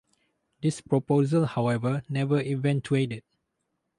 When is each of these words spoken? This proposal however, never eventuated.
This 0.63 0.81
proposal 0.81 1.45
however, 1.45 2.01
never 2.09 2.41
eventuated. 2.41 3.21